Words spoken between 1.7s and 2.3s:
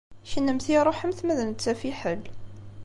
fiḥel.